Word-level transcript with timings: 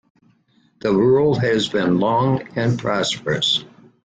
The 0.79 0.91
rule 0.91 1.35
has 1.41 1.69
been 1.69 1.99
long 1.99 2.47
and 2.57 2.79
prosperous. 2.79 3.63